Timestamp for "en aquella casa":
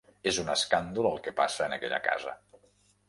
1.67-2.35